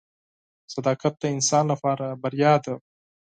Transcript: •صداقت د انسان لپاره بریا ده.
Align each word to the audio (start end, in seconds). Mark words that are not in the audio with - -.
•صداقت 0.73 1.13
د 1.19 1.23
انسان 1.35 1.65
لپاره 1.73 2.05
بریا 2.21 2.53
ده. 2.65 2.75